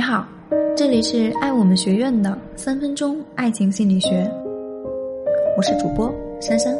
[0.00, 0.26] 你好，
[0.74, 4.26] 这里是爱我们学院的三分钟爱情心理学，
[5.58, 6.74] 我是主播珊珊。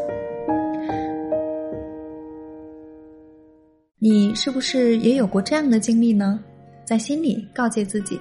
[3.99, 6.41] 你是不是也有过这样的经历呢？
[6.83, 8.19] 在心里告诫自己，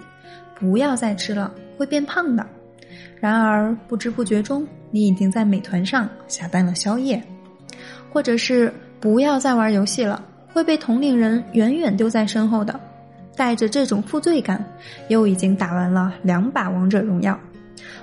[0.53, 2.45] 不要再吃了，会变胖的。
[3.21, 7.23] 然而不知不觉中，你已经在美团上下单了宵夜，
[8.11, 8.69] 或者是
[8.99, 10.21] 不要再玩游戏了，
[10.51, 12.77] 会被同龄人远远丢在身后的。
[13.39, 14.61] 带着这种负罪感，
[15.07, 17.39] 又已经打完了两把王者荣耀。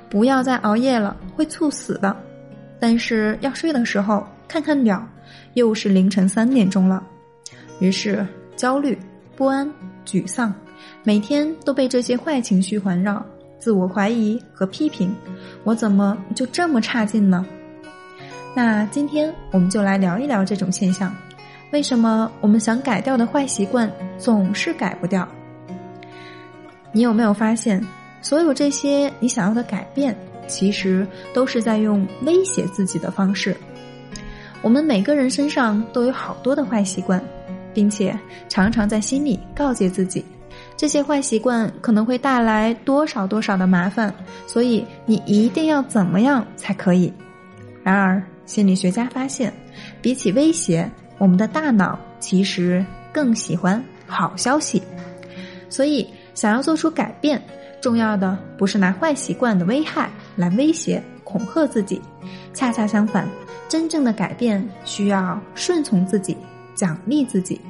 [0.09, 2.17] 不要再熬夜了，会猝死的。
[2.81, 5.07] 但是要睡的时候，看看表，
[5.53, 7.07] 又是凌晨三点钟了。
[7.81, 8.99] 于是焦虑、
[9.37, 9.71] 不安、
[10.07, 10.55] 沮丧，
[11.03, 13.23] 每天都被这些坏情绪环绕，
[13.59, 15.15] 自我怀疑和批评：
[15.65, 17.45] 我怎么就这么差劲呢？
[18.55, 21.15] 那今天我们就来聊一聊这种现象。
[21.73, 25.27] 为什么我们想改掉的坏习惯总是改不掉？
[26.93, 27.85] 你有没有发现，
[28.23, 33.55] 所有这些你想要的改变，其实都是在用威胁自己的方式？
[34.63, 37.23] 我们每个人身上都有好多的坏习惯，
[37.75, 40.25] 并且常常在心里告诫自己，
[40.77, 44.15] 这些坏习惯可能会带来多少多少的麻烦，
[44.47, 47.13] 所以你一定要怎么样才可以？
[47.83, 49.53] 然而，心理学家发现，
[50.01, 50.91] 比起威胁。
[51.19, 54.83] 我们的大脑其实更喜欢好消息，
[55.69, 57.43] 所以想要做出改变，
[57.81, 62.01] 重要的不是拿坏习惯的危害来威胁恐吓自己，
[62.53, 63.27] 恰恰相反，
[63.69, 66.37] 真正的改变需要顺从自己，
[66.75, 67.61] 奖励自己。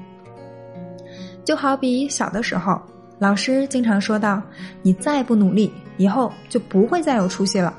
[1.45, 2.81] 就好比小的时候，
[3.19, 4.43] 老师经常说到
[4.83, 7.73] ：“你再不努力，以后就不会再有出息了。”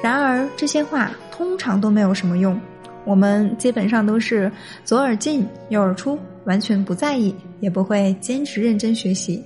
[0.00, 2.58] 然而这些话通常都没有什么用。
[3.04, 4.50] 我们基本上都是
[4.84, 9.42] 左耳进右耳出，完全不在意，也不会坚持认真学习。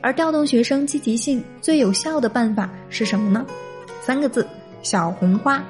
[0.00, 3.44] 而调动学生积极性最有效的办法是什么呢？
[4.00, 4.46] 三个字：
[4.82, 5.64] 小红花。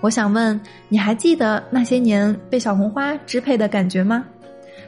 [0.00, 4.24] 我想问，你还记得那些年被小红花支配的感觉吗？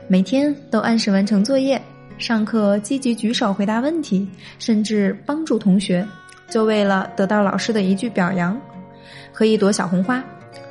[0.06, 1.80] 每天都按时完成作业，
[2.18, 6.06] 上课积极举手回答问题，甚至帮助同学，
[6.48, 8.60] 就为了得到老师的一句表扬
[9.32, 10.22] 和一朵小红花。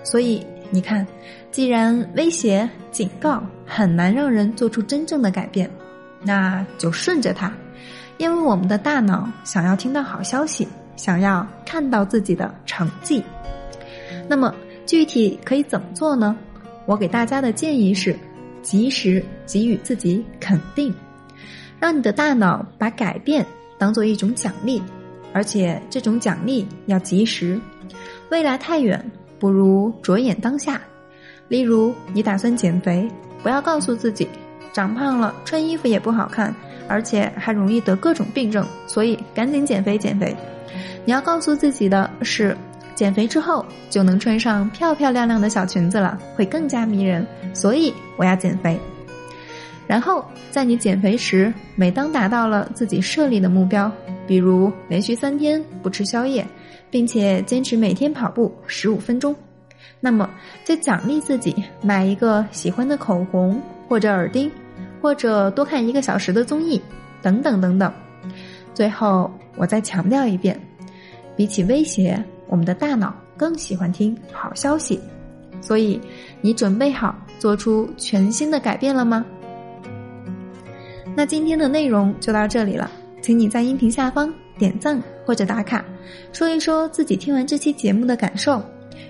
[0.10, 1.06] 所以你看，
[1.52, 5.70] 既然威胁、警告很难让人做出真正的改变，
[6.24, 7.54] 那就顺着它，
[8.18, 13.24] 因为我们的大脑想要听到好消息，想要看到自己的成绩。
[14.28, 14.52] 那么
[14.84, 16.36] 具体可以怎么做呢？
[16.88, 18.18] 我给大家的建议是：
[18.64, 20.92] 及时给予自己肯定，
[21.80, 23.46] 让你的大脑把改变
[23.78, 24.82] 当做一种奖励，
[25.34, 27.62] 而且这种奖励要及时，
[28.32, 29.00] 未来太远。
[29.40, 30.82] 不如着眼当下，
[31.48, 33.10] 例如你打算减肥，
[33.42, 34.28] 不要告诉自己
[34.74, 36.54] 长胖了穿衣服也不好看，
[36.88, 40.36] 而且还容易得各种病症，所以赶紧减肥减肥。
[41.06, 42.56] 你要告诉自己的是，
[42.94, 48.78] 减肥之后就能穿上漂漂亮亮的小裙子了，会更加迷人，所以我要减肥。
[49.88, 53.92] 然后在你减肥时，每当达到了自己设立的目标，
[54.28, 56.46] 比如连续三天不吃宵夜。
[56.90, 59.36] 并且坚持每天跑步十五分钟，
[60.00, 60.30] 那么
[60.66, 64.52] 就奖励自己买一个喜欢的口红或者耳钉，
[65.02, 66.82] 或者多看一个小时的综艺，
[67.22, 67.92] 等等等等。
[68.74, 70.60] 最后，我再强调一遍，
[71.36, 75.00] 比起威胁，我们的大脑更喜欢听好消息。
[75.62, 76.00] 所以，
[76.40, 79.26] 你准备好做出全新的改变了吗？
[81.16, 82.90] 那今天的内容就到这里了，
[83.22, 84.34] 请你在音频下方。
[84.58, 85.86] 点赞或者打卡，
[86.34, 88.60] 说一说自己听完这期节目的感受。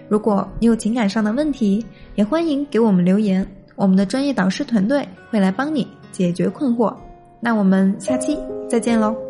[0.10, 1.86] 如果你有情感上的问题，
[2.16, 3.48] 也欢迎给我们留言，
[3.78, 6.94] 我们的专业导师团队会来帮你解决困惑。
[7.40, 8.38] 那我们下期
[8.68, 9.29] 再见喽。